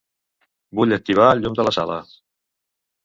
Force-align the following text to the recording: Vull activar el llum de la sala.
Vull 0.79 0.95
activar 0.97 1.27
el 1.35 1.43
llum 1.43 1.59
de 1.59 1.67
la 1.69 1.75
sala. 1.77 1.99